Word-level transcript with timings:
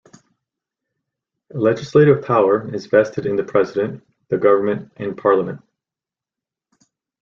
Legislative 1.53 2.23
power 2.23 2.73
is 2.73 2.87
vested 2.87 3.27
in 3.27 3.35
the 3.35 3.43
President, 3.43 4.03
the 4.29 4.37
government 4.39 4.91
and 4.97 5.15
parliament. 5.15 5.61